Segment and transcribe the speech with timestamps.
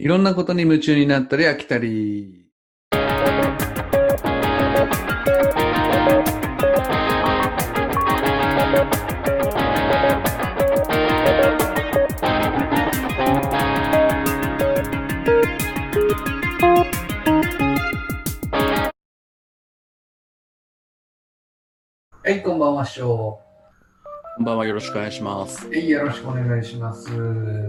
[0.00, 2.46] いろんなことに夢中になったり飽きたり。
[22.22, 23.49] はい、こんばんは、しょう
[24.40, 25.66] こんばんは、よろしくお願いします。
[25.66, 25.70] う。
[25.70, 27.10] はい、よろしくお願いします。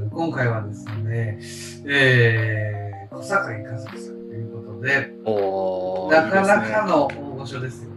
[0.09, 1.37] 今回はですね、
[1.85, 7.95] えー、小坂井和樹さんということで、おなかなかの大御所ですよね。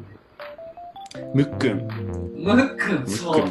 [1.34, 1.86] ムックン、
[2.34, 3.46] ムックン、ムそう。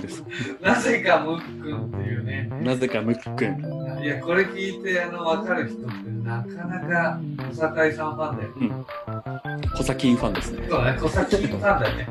[0.61, 2.49] なぜかムックンっていうね。
[2.61, 4.03] なぜかムックン。
[4.03, 8.83] いや、これ聞いて、あの、わかる人ってなかなか小坂井さんファンだよね。
[9.77, 10.67] コサキンファンですね。
[10.69, 12.07] そうだね、小坂井ファンだよね。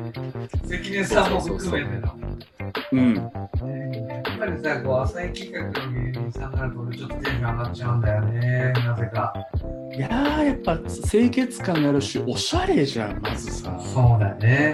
[0.65, 2.17] 関根さんも含めての。
[2.19, 2.22] う
[2.95, 3.15] ん。
[3.15, 8.73] やっぱりさ、こう、浅い企画の芸人さんになると、俺ちょっとテンション上がっちゃうんだよね。
[8.85, 9.33] なぜか。
[9.95, 13.79] いやー、やっぱ清潔感があるし、おしゃれじゃん、まずさ。
[13.79, 14.73] そうだね。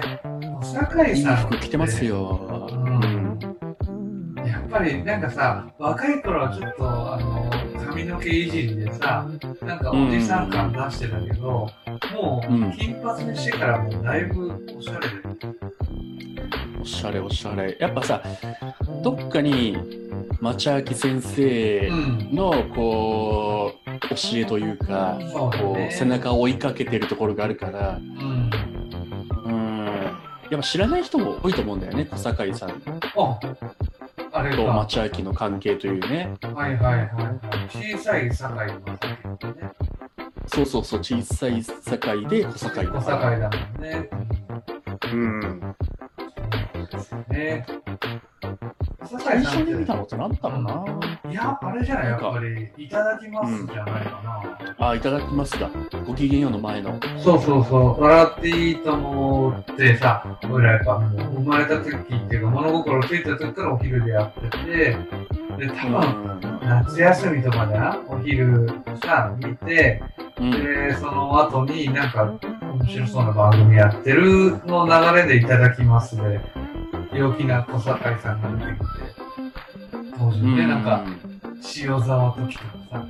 [0.62, 1.36] 小坂井いいさん。
[1.36, 2.04] 服着てます。
[2.04, 2.68] よ。
[2.70, 3.38] ううんん。
[4.46, 7.50] やっぱりなんかさ、若い頃はちょっと、あの、
[7.86, 9.26] 髪の毛いじりでさ、
[9.62, 11.68] なんかおじさん感出してたけど、
[12.14, 15.50] もう、うん金髪にしてからもうだいぶおしゃれで。
[16.80, 17.76] おしゃれ、おしゃれ。
[17.78, 18.22] やっぱさ、
[19.02, 19.76] どっかに、
[20.40, 22.34] 町明先生うん。
[22.34, 28.50] の、こう、教えというか、そうだこねう、背中を追いかけてるところがあるから、うん。
[29.44, 29.86] うん。
[30.50, 33.38] やっぱ知らない人も多いと思うんだよね、小坂井さんあ、
[34.32, 34.72] あれとか。
[34.72, 36.32] 町明の関係というね。
[36.54, 37.94] はいはいはいはい。
[37.94, 39.70] 小さい堺の酒ね。
[40.46, 43.00] そうそうそう、小さい堺で小堺だ小。
[43.02, 44.10] 堺だもんね。
[45.12, 45.76] うん。
[46.90, 47.66] ですよね。
[49.02, 50.84] 小最初に見たのって何だろうな。
[51.30, 54.88] いや、あれじゃない、やっぱり、いただきますじゃないかな。
[54.88, 55.70] あ、いただきますだ。
[56.06, 56.98] ごきげんようの前の。
[57.18, 64.96] そうそうそう、笑っていいと思ってさ、俺らやっぱもう生まれた時っていうか物心ついた時からお昼でやってて、
[65.58, 68.68] で、多分夏休みとかでな、お昼
[69.02, 70.02] さ、見て、
[70.38, 70.50] うん。
[70.50, 72.24] で、その後になんか
[72.80, 76.40] 面白そうな番組やってるの流れでいただきますで、
[77.12, 78.86] 陽気な小堺さんが出てきて、
[80.18, 81.04] 当時ね、なんか、
[81.76, 83.06] 塩沢時とかさ、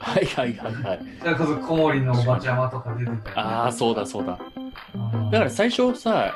[0.00, 1.00] はいはいはいはい。
[1.20, 4.38] それこそ小森のおばちゃまとか出てたよねああ、そうだそうだ。
[4.94, 6.34] うんだから最初さ、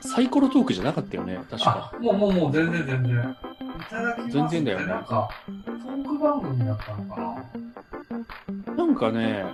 [0.00, 1.92] サイコロトークじゃなかったよね、確か。
[1.94, 3.12] あ、もうもうもう全然全然。
[3.14, 7.20] いただきます全然だよねってなんか、トーク番組だったのか
[8.66, 9.44] ななんかね、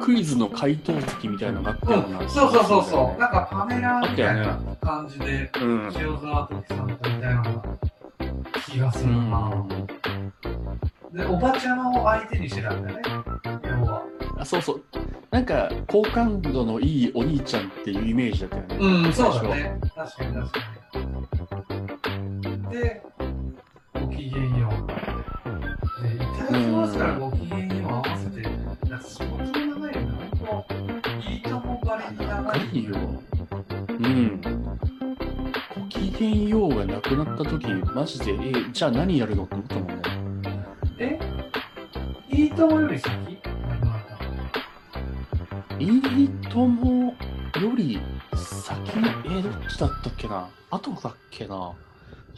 [0.00, 3.20] クイズの回答席みたいなのがあったような、うん、そうそうそうそう。
[3.20, 5.92] なんかパネラーみたいな感じで、うん。
[5.96, 7.62] 塩沢時さんとみたいな
[8.66, 9.48] 気がすうるな。
[9.48, 9.68] ん。
[11.12, 13.02] で、おばちゃまを相手にしてたんだよね。
[13.64, 14.02] 要は。
[14.38, 14.82] あ、そうそう。
[15.30, 18.76] なんか、好感度のいいお兄ちゃんっていうイメージだったよね。
[18.80, 19.42] うん、そうだ。
[19.54, 19.78] ね。
[19.94, 20.58] 確かに確か
[20.98, 22.70] に。
[22.70, 23.02] で、
[23.94, 24.72] ごきげんよう。
[26.02, 27.31] で、いただきますからごきげん
[32.52, 32.94] 高いいよ。
[33.88, 34.40] うん。
[35.74, 40.02] ごきげんようがなくなった時、マジで、え、じゃあ何やるのって思ったもんね。
[40.98, 41.18] え？
[42.28, 43.10] いいともより先？
[45.78, 45.86] い
[46.24, 47.14] いともよ
[47.74, 47.98] り
[48.34, 48.98] 先、
[49.30, 50.50] え、どっちだったっけな？
[50.70, 51.72] 後だっけな？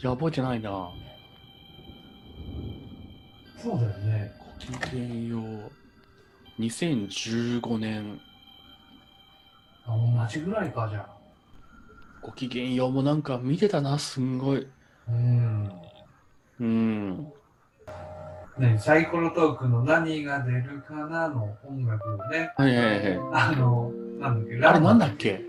[0.01, 0.69] や覚えてないな。
[0.69, 0.91] ご
[3.61, 4.31] そうだよね。
[4.59, 6.61] きげんよう。
[6.61, 8.34] 2015年、あ、
[9.87, 9.93] 同
[10.29, 11.15] じぐらいか、じゃあ。
[12.21, 14.67] ごきげんようもなんか見てたな、すんごい。
[15.09, 15.71] うん。
[16.59, 17.27] うん。
[18.57, 23.19] ね、サイコロトークの何が出るかなの音楽をね、はいはいはい。
[23.33, 25.41] あの、なんだっけ、あれなんだだっけ？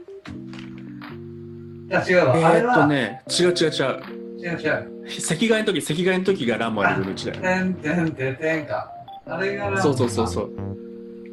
[1.89, 2.37] いや、違うわ。
[2.37, 4.03] えー、っあれは、とね、違う違う違う。
[4.39, 4.93] 違う違う。
[5.07, 7.41] 赤外の時、赤外の時がランマリブのうちだよ。
[7.41, 8.93] てんてんてんてんか。
[9.25, 10.51] あれがなそうそうそうそう。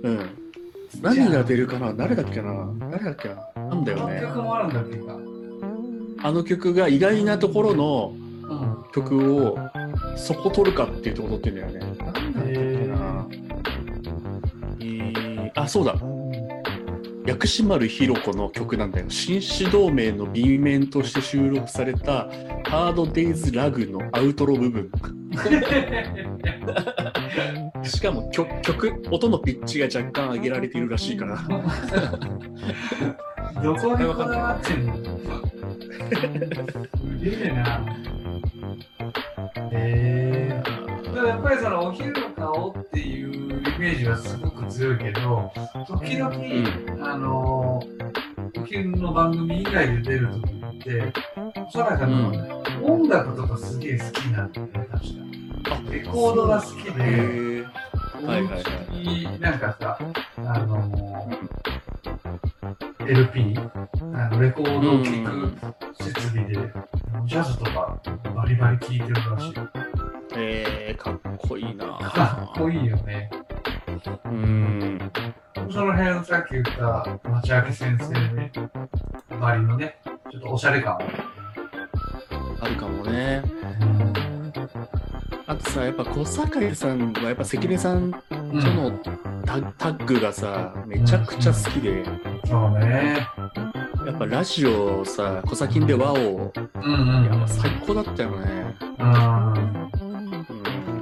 [0.03, 0.42] うん。
[1.01, 1.93] 何が出るかな？
[1.93, 2.71] 誰だっけな？
[2.91, 3.35] 誰だっけな？
[3.69, 4.15] なんだよね。
[4.15, 5.19] 楽曲もあるんだっけか。
[6.25, 8.13] あの曲が意外なところの
[8.43, 8.83] うん。
[8.93, 9.57] 曲を
[10.15, 11.79] そこ取るかっていうところ取ってんだよね。
[11.79, 12.21] なんだっけ
[12.85, 13.27] な？
[14.79, 15.95] えー、あ、そうだ。
[17.25, 19.09] 薬師丸ひろ子の曲なんだよ。
[19.09, 22.29] 紳士同盟の B 面として収録された
[22.65, 24.91] ハードデイズラグのアウトロ部分。
[27.83, 31.39] しかも曲、曲、音のピッチが若干上げられているらしいから。
[33.61, 35.01] どこにこだわってんのす
[37.19, 37.85] げえな。
[39.71, 41.13] へえー。
[41.13, 43.37] でもやっぱりそのお昼の顔っていうイ
[43.79, 45.51] メメージはすごく強いけど、
[45.87, 46.33] 時々、
[47.01, 51.11] あのー、お昼の番組以外で出るときって、
[51.67, 55.22] おそらくあの、音楽とかすげえ好きなんだよね、確か。
[55.93, 57.65] レコードが好きへで、
[58.25, 59.99] はいはいはいなんかさ、
[60.37, 63.55] あのー、LP、
[64.15, 66.55] あのレコードを聴く設備で、
[67.25, 68.01] ジャズとか
[68.35, 69.53] バリバリ聴いてるらしい。
[70.35, 73.29] えー、かっこいいなかっこいいよね。
[74.25, 75.11] うん。
[75.71, 79.97] その辺さっき言った町明先生ばりのね、
[80.31, 80.97] ちょっとおしゃれ感。
[82.61, 83.43] あるかもね。
[85.53, 88.91] あとさ、やっぱ小堺さんはやっぱ関根さんとの
[89.45, 92.03] タタッグがさ、めちゃくちゃ好きで、
[92.47, 93.27] そうね。
[94.03, 97.25] やっぱラジオさ、小崎で和を、うんうん。
[97.25, 98.75] やっぱ最高だったよね。
[98.97, 99.07] うん。
[99.11, 99.11] う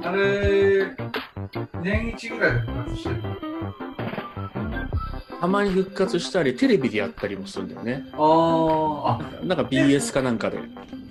[0.04, 0.94] あれ、
[1.82, 3.22] 年一ぐらいで復活してる。
[5.40, 8.04] たまに復活したり、テレビでやったりもするんだよね。
[8.12, 10.60] ああ、なんか BS かなんかで。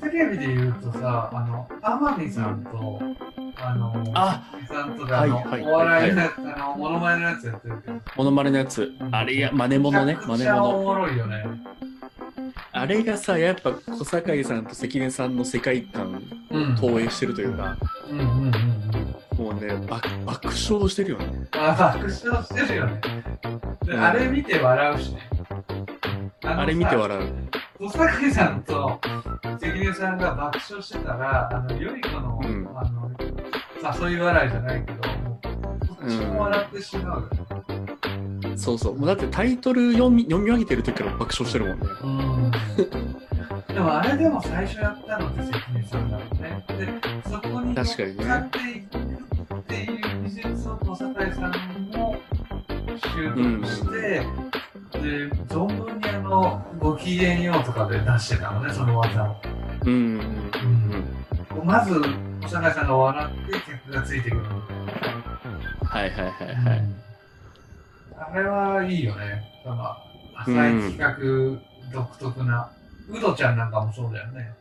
[0.01, 3.00] テレビで言うとさ、あの、天海さんと、
[3.71, 8.01] あの、あさんとか、はいはいお笑いのやつ、あの、モノマネのやつやってるけど。
[8.17, 8.91] モノマネのやつ。
[9.11, 10.83] あれや、真似物ね、真似めちゃくちゃお物。
[10.83, 11.45] もろいよね。
[12.73, 16.75] あれがさ、やっぱ小堺さんと関根さんの世界観うん。
[16.75, 17.77] 投影してるというか、
[18.09, 18.55] うんうんうん
[19.39, 19.45] うん。
[19.45, 21.47] もうね、爆爆笑してるよね。
[21.51, 23.01] あ、爆笑してるよね。
[23.97, 25.29] あれ見て笑うしね。
[26.43, 26.99] あれ見てう。
[26.99, 27.33] 笑う。
[27.79, 28.99] 小堺さんと
[29.59, 33.11] 関根さんが爆笑してたら、あの、よい子の、うんあの、
[33.81, 38.57] 誘い笑いじゃないけど、もうこっちも笑ってしまうよね。
[38.57, 38.97] そうそう。
[38.97, 41.87] もうだってタイトル読み読み上げてる時から爆笑してるもんね。
[42.03, 42.51] うん。
[43.73, 46.65] でもあれでも最初やったのって関根さんだもんね。
[46.67, 46.87] で、
[47.29, 48.93] そこに確かっていく
[49.55, 51.51] っていう技術を小堺さん
[51.91, 52.15] も
[52.97, 54.25] 習得して、
[54.99, 59.35] で、存分にあの、ご機嫌ようとかで出してたのね、その技を。
[59.85, 59.93] うん。
[59.93, 60.21] うん。
[61.59, 61.65] うん。
[61.65, 62.01] まず、
[62.41, 64.43] 小堺さんが笑って客がついてくる。
[65.83, 66.83] はいはいはいはい。
[68.17, 69.43] あれはいいよね。
[69.63, 69.95] その
[70.37, 72.71] 浅い企画独特な。
[73.09, 74.53] ウドちゃんなんかもそうだよね。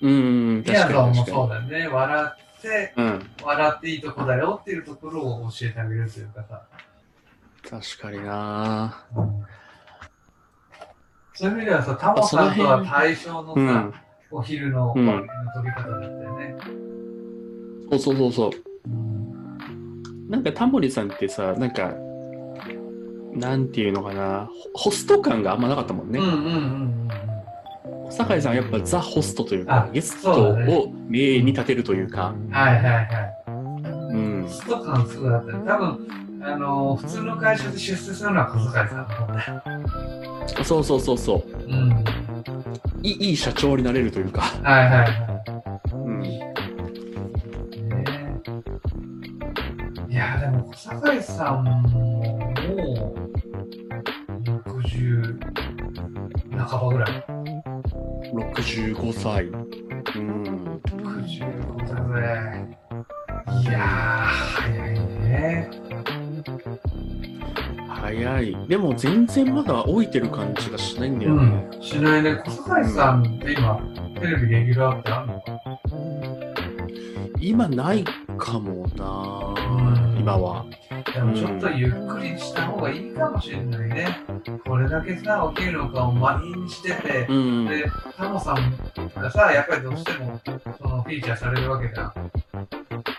[0.00, 0.62] うん。
[0.62, 1.88] みや確ぞんもそうだよね。
[1.88, 3.04] 笑って、に。
[3.04, 3.30] うん。
[3.42, 6.62] 笑っていいとこだよっていうところを教えてあげるというかさ。
[7.68, 9.04] 確かにな
[11.34, 13.94] そういう意味ではさ、タモさんとは対象のさ、うん。
[14.30, 15.12] お昼のうんの
[15.54, 16.56] 撮り方だったよね。
[17.90, 18.50] そうそうそうそう。
[18.88, 20.28] うん。
[20.30, 21.92] なんかタモリさんってさ、なんか、
[23.34, 26.18] なんていうのかな、ホホスト感があんまなかったもんね。
[26.18, 27.08] うんうんうんうん
[28.06, 30.56] 小堺さんはやっぱザ・ホストというあか、ゲストを
[31.08, 32.50] 名に立てるというか、うん。
[32.50, 33.06] はいはいはい。
[34.14, 34.46] うん。
[34.48, 35.58] スト感すごいあったよ。
[35.66, 36.08] 多分、
[36.42, 40.54] あのー普通の会社で出世するのは小遣いさんだもんね。
[40.62, 41.62] そうそうそうそう。
[41.66, 42.04] うん。
[43.02, 45.33] いいいい社長になれるというか、はいはいはう
[50.94, 53.18] でも小堺さんも、もう、
[54.80, 55.38] 60
[56.58, 57.10] 半ばぐらい。
[58.32, 59.44] 65歳。
[59.46, 59.52] う
[60.20, 60.80] ん。
[60.84, 62.78] 65だぜ。
[63.62, 65.70] いやー、早いね。
[67.88, 68.56] 早い。
[68.68, 71.46] でも全然まだ老いてる感じがしないんだようね。
[71.78, 71.82] ん。
[71.82, 72.36] しないね。
[72.44, 73.80] 小堺さんって今、
[74.20, 75.40] テレビレギュラーってあるの？
[75.40, 75.60] か
[77.40, 78.04] 今ない
[78.38, 79.80] かもな、う
[80.10, 80.64] ん今は。
[81.12, 84.24] でもちょっとゆっくりした方がいいかもしれないね。
[84.66, 87.66] これだけさ、起きるのかを満員にしてて、うん。
[87.68, 87.84] で、
[88.16, 88.56] タモさん
[89.20, 90.40] がさ、やっぱりどうしても、
[90.78, 92.12] そのフィーチャーされるわけじゃん。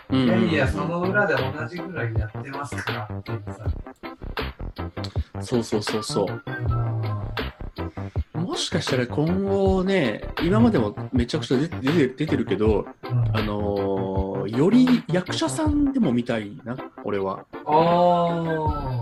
[0.09, 3.67] うんいやいや、その裏で同じぐらいやってますからっていうさ。
[5.41, 6.43] そうそうそうそう。
[8.33, 12.85] うもしかしたら今後ね、今までもめちゃくちゃ出て出てるけど、ん。
[13.37, 17.45] あのーより役者さんでも見たいな、俺は。
[17.65, 18.95] あー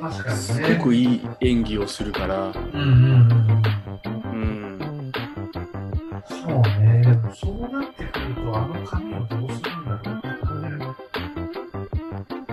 [0.00, 0.76] 確かにすね。
[0.78, 5.12] ごくいい演技をするから、うんうんうんうん。
[6.28, 6.48] そう
[6.80, 7.02] ね。
[7.02, 10.12] でもそうなってくると、あの髪をどうするんだろ
[10.90, 10.96] う。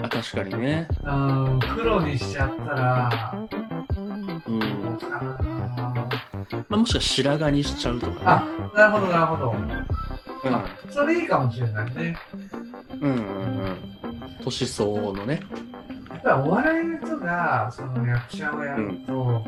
[0.04, 0.88] あ確かにね。
[1.04, 3.34] うん、黒にしちゃったら、
[3.98, 4.00] う
[4.52, 4.60] ん。
[6.70, 9.56] まあ、もしくは白髪にしちゃうとかあ、なるほど、なるほど。
[10.44, 10.52] ね。
[10.90, 12.18] それいいかもしれないね。
[13.02, 13.12] うん。
[13.12, 13.78] うんうんうん。
[14.44, 15.42] 年相応のね。
[16.12, 19.44] やっぱりお笑いの人が、その役者をやると、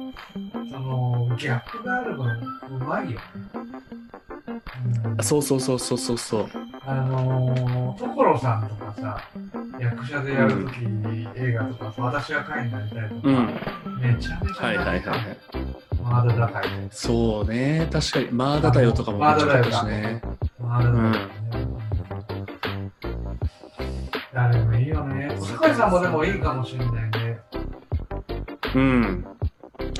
[0.71, 3.21] そのギャップがある分、うまいよね。
[3.55, 6.45] うんそうそうそうそうそうそう。
[6.85, 9.21] あのー、所さんとかさ、
[9.79, 10.77] 役者でやるとき、
[11.35, 13.45] 映画とか、私は会になりたいとか、うん。
[14.01, 15.37] めちゃめちゃはいはいはいはい。
[16.03, 16.63] マーダ高い。
[16.89, 20.21] そうね、確かに、マーダだよとかもめっちゃあったしね。
[20.71, 22.61] マーダ高い、ね。
[24.33, 25.37] 誰もいいよね。
[25.41, 27.39] 坂井さんもでもいいかもしれないね。
[28.75, 29.25] うん。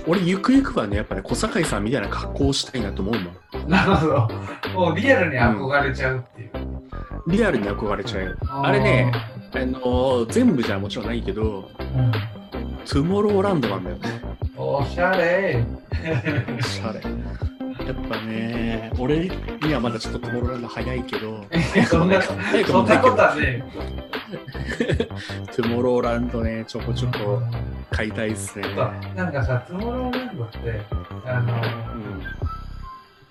[0.08, 3.70] 俺、ゆくゆくはね、やっぱね、小堺さんみたいな格好をしたいなと思うもん。
[3.70, 4.30] なるほど。
[4.74, 6.52] もうリアルに憧れちゃうっていう。
[7.28, 8.38] リアルに憧れちゃう。
[8.50, 9.12] あれね、
[9.54, 12.12] あの全部じゃもちろんないけど、うん。
[12.86, 14.22] トゥモローランドなんだよね。
[14.56, 15.66] おしゃれ。
[16.58, 17.02] おしゃれ。
[17.92, 21.46] やっぱね、俺にはまだちょっとトゥモローランド早いけど、
[21.90, 23.64] そんな、早くそんなこともないけど、はね。
[25.54, 27.42] トゥモローランドね、ちょこちょこ
[27.92, 28.66] 買いたいっすね。
[29.14, 30.82] なんかさ、トゥモローランドって、
[31.26, 31.54] あの、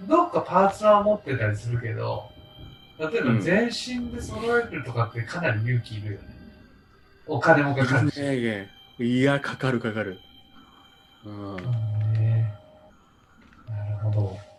[0.01, 2.29] うん、どっかパーツは持ってたりするけど、
[2.99, 6.29] 例えばうん全身で揃えるとかってかなり勇気いるよね。
[7.27, 8.21] お金もかかるし。
[8.21, 10.19] ねいや、かかるかかる。
[11.25, 11.57] うん。
[12.13, 12.53] ね
[13.67, 14.50] なるほど。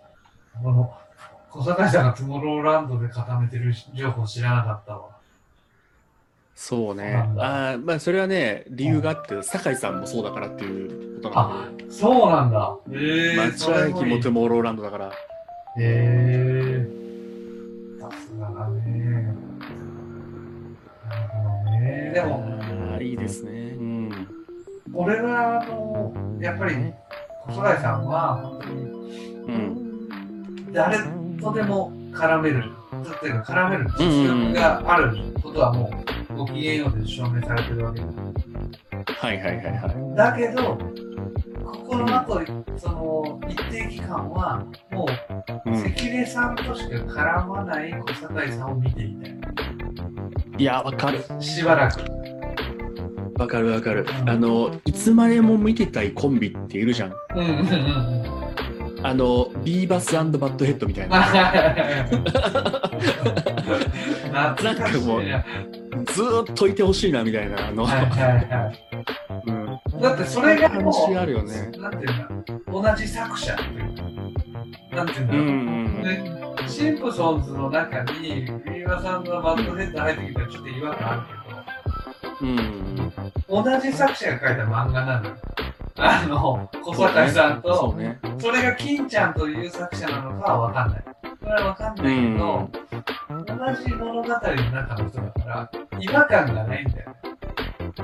[0.62, 0.94] この、
[1.50, 5.10] 小坂井さんがトゥモローランドで固めてる情報知らなかったわ。
[6.56, 7.16] そうね。
[7.38, 10.86] あーまあ、それはね、理由があって、酒井さんもそうだからってい
[11.18, 11.90] うことなんで。
[11.90, 12.76] そうなんだ。
[12.92, 15.08] へえ町屋駅もトゥモローランドだから。
[15.08, 15.12] へ
[15.78, 16.88] え
[18.00, 19.36] さすがだね。
[21.10, 22.12] なるほどね。
[22.14, 22.46] でも、
[22.94, 23.52] あーいいですね。
[23.52, 24.28] うん。
[24.94, 26.76] 俺は、あの、やっぱり、
[27.48, 28.84] 小坂井さんは、本当に、
[29.48, 29.91] うん。
[30.74, 30.98] 誰
[31.42, 32.64] とでも絡める、
[33.16, 35.92] っていうか絡める実力があることはも
[36.32, 38.08] う、ご機嫌ようで証明されてるわけだ。
[39.08, 40.16] はいはいはいはい。
[40.16, 40.78] だけど、
[41.64, 42.42] ここの後、
[42.78, 45.06] その、一定期間は、も
[45.66, 49.32] う、うん、関根さんとしか絡まない小坂井さんを見ていたい。
[50.58, 51.24] いや、わかる。
[51.40, 52.02] しばらく。
[53.40, 54.24] わかるわかるう。
[54.24, 58.31] んあの、いつまでも見てたいコンビっているじゃんうんうんうん。
[59.04, 61.24] あの、ビーバスバットヘッドみたいな。
[64.32, 65.46] 懐かしいね。
[66.14, 67.68] ずーっといてほしいなみたいな。
[67.68, 68.86] あの、はいはいはい。
[69.48, 70.02] うん。
[70.02, 71.72] だってそれがも話う、あるよね。
[71.78, 73.96] なんていうんだ、同じ作者っていう
[74.90, 75.42] か、なんていうんだろう。
[75.42, 75.54] うんう
[76.00, 81.22] んでシンプソンズの中に、ビーバーさんのバッドヘッド入ってきたらちょっと違和感ある
[82.42, 82.50] うん。
[82.50, 83.14] うん。
[83.36, 85.36] けど、同じ作者が書いた漫画なのよ。
[86.04, 88.20] あの、小坂井さんそとう、ね。
[88.40, 91.04] それが金ちゃんという作者なのかはわかんない。
[91.40, 92.70] それはわかんないけど、
[93.30, 97.16] 同じ物語の中の人だから、違和感がないんだよ。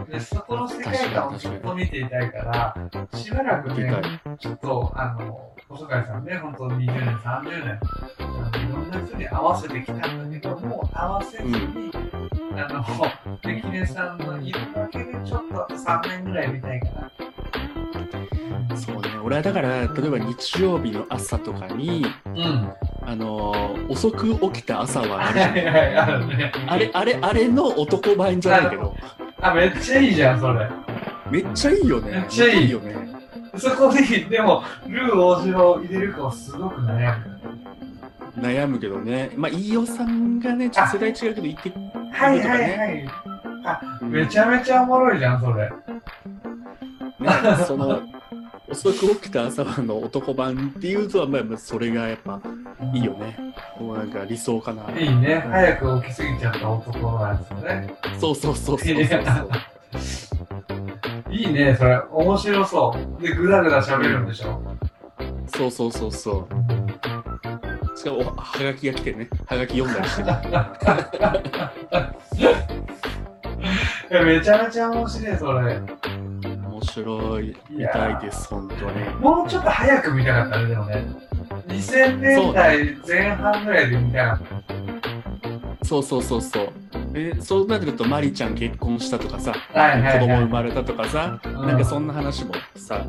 [0.09, 2.75] で、そこの世界観をずっと見ていたいから、
[3.17, 3.91] しばらくね。
[4.37, 7.79] ちょっと、あの、小坂井さんね、本当20年、30年、
[8.69, 11.91] いろんな人に合わせてきたんだけど、もう合わせずに、
[12.55, 12.83] あの、
[13.41, 17.11] 関根さんのいるだけでちょっと3年ぐらい見たいかな。
[18.75, 19.09] そうね。
[19.23, 22.71] 俺はだから、例えば日曜日の朝とかに、うん。
[23.01, 25.51] あのー遅く起きた朝はあるじゃん。
[25.51, 26.51] はいはい、あるね。
[26.67, 28.95] あれ、あれ、あれの男版じゃないけど、
[29.41, 30.69] あ、めっちゃいいじゃん、それ。
[31.31, 32.11] めっちゃいいよね。
[32.11, 32.95] めっちゃいいよね。
[33.55, 37.39] そこに、でも、ルー大城を入れるかはすごく悩む。
[38.39, 39.31] 悩むけどね。
[39.35, 41.71] まあ、飯尾さんがね、ちょっと世代違うけど、言って、
[42.11, 43.09] はいはいはい。
[44.01, 45.69] うんめちゃめちゃおもろいじゃん、それ。
[47.27, 48.01] ね、その、
[48.69, 52.41] 遅く起きた朝はの男版っていうとは、まあ、それがやっぱ
[52.93, 53.37] いいよね。
[53.79, 54.91] もうなんか理想かな。
[54.99, 55.43] いいね。
[55.49, 57.95] 早く起きすぎちゃった男のやつね。
[58.19, 59.49] そうそうそうそうそうそう。
[61.31, 62.01] いいね、それ。
[62.11, 63.21] 面白そう。
[63.21, 64.61] で、ぐだぐだ喋るんでしょ。
[65.47, 67.97] そうそうそうそう。
[67.97, 69.29] しかも、おはがきが来てね。
[69.45, 70.41] はがき読んだりしてね。
[74.09, 75.81] いやめちゃめちゃ面白い、それ。
[77.03, 77.55] 面白い。
[77.69, 79.15] 見たいです、本当に。
[79.19, 81.05] もうちょっと早く見たかったね、でもね。
[81.67, 84.39] 2000年代前半ぐらいで見たかっ
[85.79, 85.85] た。
[85.85, 86.69] そうそうそうそう。
[87.13, 93.05] えそうなってくると、マリちゃん結婚したとかさ、はいはいはい子供生まれたとかさ、うなんかそんな話もさ、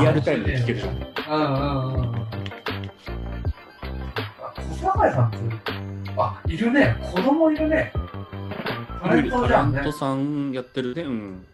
[0.00, 0.96] リアルタイムで聞けるじゃん。
[0.96, 2.30] うんうんうん。
[4.70, 5.36] 小坂井さんって、
[6.16, 6.96] あ、いるね。
[7.02, 7.92] 子供いるね。
[9.02, 9.98] タレントじゃんねタレント。
[9.98, 11.02] さんやってるね。
[11.02, 11.46] うん。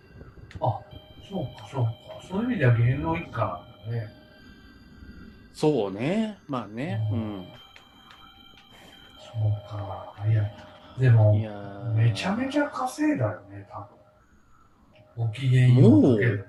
[0.61, 0.81] あ、
[1.29, 1.91] そうかそうか。
[2.29, 3.47] そういう意味では芸能一家な
[3.89, 4.09] んだね。
[5.53, 6.39] そうね。
[6.47, 7.01] まあね。
[7.13, 7.47] うん。
[9.19, 10.15] そうか。
[10.29, 10.45] いや、
[10.99, 13.89] でもい、やーめちゃめちゃ稼いだよね、多
[15.17, 15.27] 分。
[15.27, 16.45] ご機嫌ようだけで。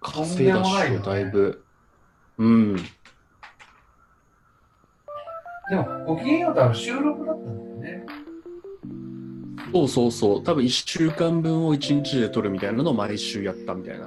[0.00, 1.64] 稼いだっしょ、だいぶ。
[2.38, 2.76] うん。
[2.76, 2.82] で
[5.76, 8.06] も、ご機嫌ようとは収録だったんだよね。
[9.72, 10.42] そうそうそう。
[10.42, 14.06] 多分1週間分を1日で撮るみたいなのを毎週やったみたいな。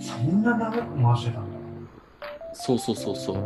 [0.00, 1.58] そんな長く回してたんだ。
[2.54, 3.36] そうそうそうそう。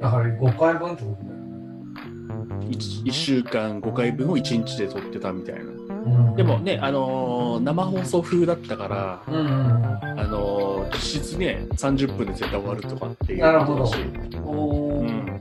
[0.00, 1.36] だから5回分ってことだよ
[2.60, 2.66] ね。
[2.70, 5.62] 1, 週間5回分を1日で撮ってたみたいな。
[5.62, 5.74] う
[6.32, 9.48] んでも、ね、あのー生放送風だったから、うんうん
[10.20, 15.40] あのー実質ね、30分で絶対終わるとかっていうなるほどうん。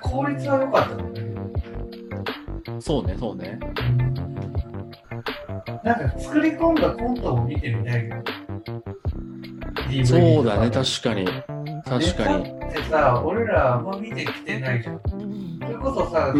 [0.00, 1.29] 効率は良かったのね。
[2.80, 3.58] そうね、そうね。
[5.84, 8.16] なんか作り込んだコントを見てみたいけど。
[9.88, 11.26] DVD そうだね、と確かに。
[11.84, 12.44] 確かに。
[12.44, 15.00] ネタってさ、俺らあんま見てきてないじゃん。
[15.60, 16.32] それこそさ、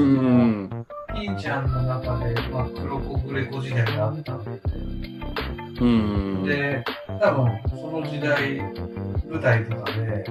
[1.14, 4.50] ピンちゃんの中で、まあ、黒子グレコ時代があったんで、
[5.80, 5.86] うん。
[5.86, 5.86] う
[6.40, 6.44] ん。
[6.44, 6.84] で、
[7.20, 8.58] 多分その時代、
[9.28, 10.24] 舞台とかで、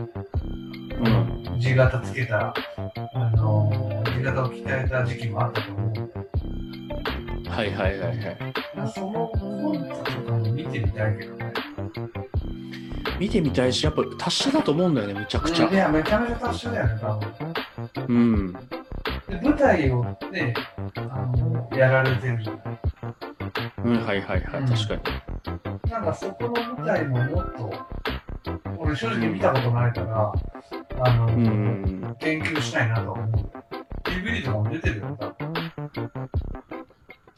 [0.98, 1.60] うん。
[1.60, 2.54] 地形つけた、
[3.14, 3.70] あの
[4.06, 5.79] 地形を鍛えた時期もあったと思
[7.60, 8.38] はいはいはいはい。
[8.96, 11.54] そのコントとかも見てみたいけどね。
[13.20, 15.68] 見てみたいし、やっぱ達者だと思うんだよね、めちゃくちゃ。
[15.68, 18.06] いや、めちゃめちゃ達者だよね、多分。
[18.08, 18.54] うん。
[18.54, 20.54] で舞台をね、
[20.96, 22.80] あのやられてるじゃない。
[23.84, 25.92] うん、はいはいはい、うん確かに。
[25.92, 27.74] なんかそこの舞台ももっと、
[28.78, 30.32] 俺正直見たことないから、
[31.02, 32.16] あの、うん。
[32.22, 33.26] 研究したいなと思う。
[34.06, 35.49] DVD とかも出てるよ、多分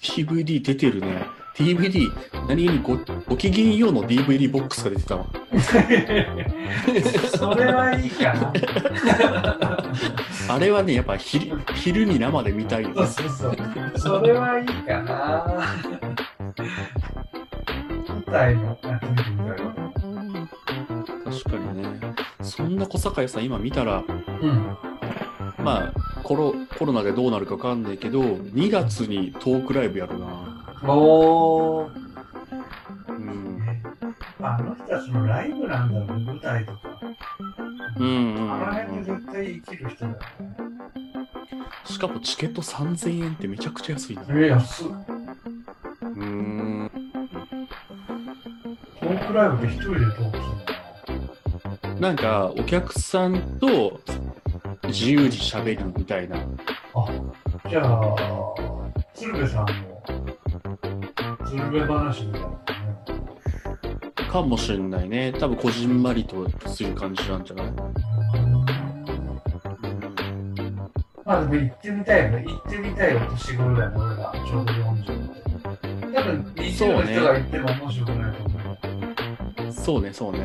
[0.01, 1.25] DVD 出てるね。
[1.55, 2.09] DVD、
[2.47, 5.25] 何気にごごきげんようの DVD ボックスが出てたわ。
[7.37, 8.53] それはいいかな。
[10.55, 13.57] あれはね、やっぱ昼昼に生で見たいよそうそうそう。
[13.99, 15.61] それはいいかな。
[18.07, 18.77] 舞台の。
[18.77, 18.93] 確
[21.43, 21.99] かにね。
[22.41, 24.03] そんな小堺さん、今見たら、
[24.41, 24.77] うん。
[25.63, 30.25] まあコロ、コロナでどうなるかわかんないけど、2月にトークライブやるな。
[30.87, 31.91] おー。
[33.09, 33.83] うん。
[34.39, 36.79] あの人たちのライブなんだろうね、舞台とか。
[37.97, 40.19] うんうんあのうん辺で絶対生きる人だよね。
[41.85, 44.23] しかもチケット3000円ってめちゃくちゃ安いな。
[44.29, 44.87] え、安っ。
[44.87, 46.91] うーん。
[48.99, 50.37] トークライブで一人でトーク
[51.81, 54.01] するなんか、お客さんと
[54.91, 56.35] 自由に喋るみたいな。
[56.37, 56.43] の
[56.93, 57.07] あ、
[57.69, 58.15] じゃあ、
[59.13, 59.73] 鶴瓶さんの
[61.47, 62.57] 鶴瓶話みたいなのね。
[64.29, 65.33] かもしれないね。
[65.39, 67.71] 多分、こじんまりとする感じなんじゃない？
[71.23, 72.45] まあでも行ってみたいよね。
[72.45, 74.33] 行ってみたいお年頃だよね、俺ら。
[74.33, 75.41] ちょうど40って。
[76.13, 79.73] 多分20の人が行っても面白くないと思う。
[79.73, 80.39] そうね、そうね。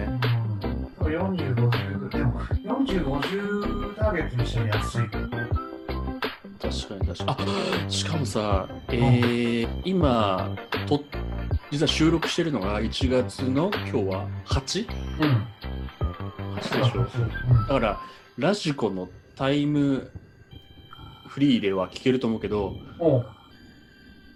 [1.02, 1.12] うん。
[1.12, 3.45] 40、50、でも40、50
[4.16, 5.08] ターゲットにしても安い。
[6.58, 7.86] 確かに確かに。
[7.86, 11.04] あしかもさ、えー、今と、
[11.70, 14.88] 実は収録してるのが1月の今日は 8?8
[15.20, 15.46] うん。
[16.56, 17.04] でしょ
[17.62, 18.00] だから、
[18.38, 20.10] ラジコのタイム
[21.28, 22.74] フリーでは聞けると思うけど、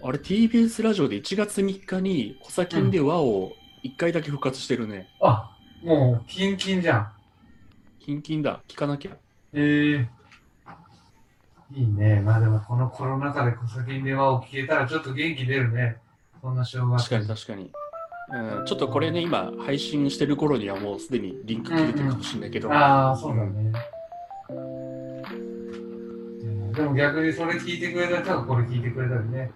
[0.02, 3.52] あれ TBS ラジオで1月3日にコサキンで和を
[3.84, 5.08] 1回だけ復活してるね。
[5.20, 7.12] あ、もう、キンキンじゃん。
[7.98, 8.62] キンキンだ。
[8.68, 9.16] 聞かなきゃ。
[9.52, 10.20] ええ
[11.72, 12.20] いいね。
[12.20, 15.98] まあでも、このコロナ禍で小先に電話を聞けたらちょっと元気出るね。
[16.40, 17.08] そんな正月。
[17.08, 17.72] 確かに確かに。
[18.32, 23.72] うん、ちょっとこれね、今配信してる頃にはもうすでにリンク切れてるかもしれないけど、ああ、そうだね。
[26.74, 29.50] でも逆にそれ聞いてくれた人がこれ聞いてくれたりね。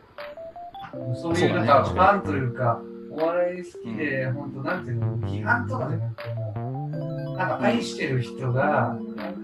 [1.21, 2.81] そういうなんかファンというか、
[3.11, 6.89] お笑い好きで、本当なんていうの、批判とかじゃなくても、
[7.37, 9.44] なんか愛してる人が、なんかこ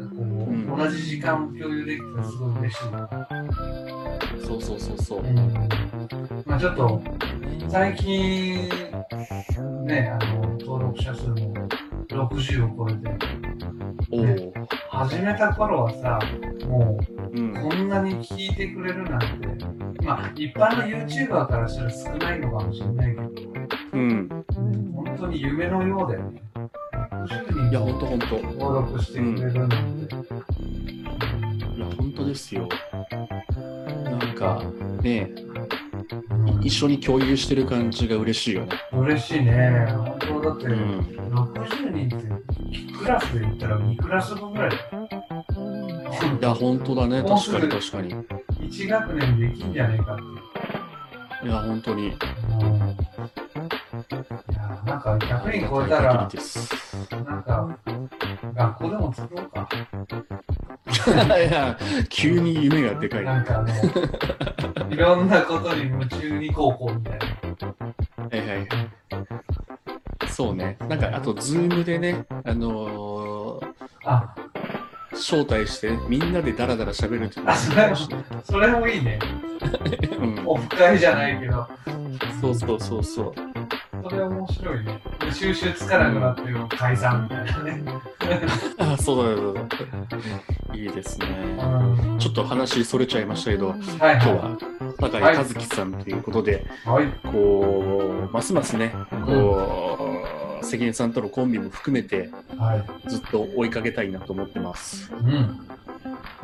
[0.50, 3.08] う、ん同じ時間を共有できたらすごい嬉しいな。
[4.46, 5.20] そうそうそうそう。
[5.20, 5.36] うん
[6.46, 7.00] まあちょっと、
[7.68, 8.68] 最近、
[9.84, 11.54] ね、あの、登録者数も
[12.08, 14.52] 60を超えて、
[14.90, 16.18] 始めた頃はさ、
[16.66, 23.52] もうこんなに聞いてくれるなんて、まあ、一般の YouTuber からしたら少ないのかもしれないけど、
[23.92, 24.28] うん。
[24.94, 26.42] 本当に夢のようだよね。
[27.10, 30.14] 60いや、人登録してくれるなんて。
[30.14, 30.39] や、ほんと
[32.30, 32.68] ですよ。
[34.04, 34.62] なんか、
[35.02, 35.50] ね、うん
[36.62, 38.72] 一緒に共有してる感じが嬉しいよね。
[38.92, 39.86] 嬉しいね。
[39.90, 41.00] 本当だって、うん。
[41.00, 42.26] 60人って、
[42.98, 44.82] クラスで言ったら2クラス分ぐらいだよ。
[46.38, 47.22] いや、ほんとだね。
[47.22, 48.14] 確かに確かに。
[48.68, 50.22] 1学年できんじゃねえかって
[51.46, 52.08] いや、ほんとに。
[52.08, 52.12] うん
[54.10, 54.14] い
[54.54, 56.14] やなんか100人超えたら。
[56.14, 56.26] な
[57.38, 57.76] んか
[58.54, 59.68] 学校でも作ろうか。
[60.90, 63.24] いや、急に夢がでかい。
[63.24, 63.80] なんかね、
[64.90, 67.26] いろんなことに夢中に高校みたいな。
[68.30, 68.68] はいはい。
[70.28, 70.76] そうね。
[70.88, 73.74] なんか、あと、ズームでね、あのー
[74.04, 74.34] あ、
[75.12, 77.94] 招待して、みんなでダラダラ喋るっていうそれ
[78.44, 79.18] それもいいね。
[80.18, 81.68] うん、オフ会じゃないけど、
[82.40, 83.34] そうそうそうそう。
[84.02, 85.02] それ面白いね。
[85.20, 88.09] で収集つかなくなっても解散みたいなね。
[88.78, 90.76] あ、 そうだそうだ。
[90.76, 91.26] いいですね。
[91.58, 94.56] うんちょっと話それちゃいましたけど、はい今日はは
[95.00, 96.88] 酒井和樹さんということで、い。
[96.88, 97.06] はい。
[97.32, 99.98] こう、ますますね、こ
[100.60, 103.08] う、関根さんとのコンビも含めて、はい。
[103.08, 105.10] ずっと追いかけたいなと思ってます。
[105.14, 105.66] うん。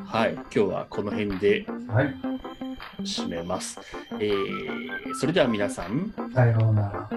[0.07, 2.15] はい、今日はこの辺ではい。
[3.03, 3.79] 締めます。
[4.19, 7.11] えー、それでは皆さん、さようなら。